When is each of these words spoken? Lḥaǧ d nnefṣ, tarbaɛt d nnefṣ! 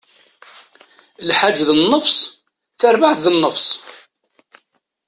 Lḥaǧ 1.29 1.57
d 1.67 1.69
nnefṣ, 1.79 2.15
tarbaɛt 2.79 3.17
d 3.23 3.25
nnefṣ! 3.31 3.65